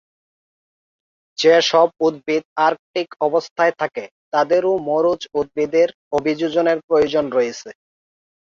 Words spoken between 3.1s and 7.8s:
অবস্থায় থাকে, তাদেরও মরুজ উদ্ভিদের অভিযোজনের প্রয়োজন রয়েছে।